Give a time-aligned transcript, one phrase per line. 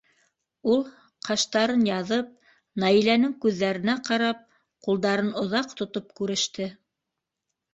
[0.75, 0.79] Ул,
[1.27, 2.31] ҡаштарын яҙып,
[2.83, 4.41] Наиләнең күҙҙәренә ҡарап,
[4.89, 6.71] ҡулдарын оҙаҡ тотоп күреште.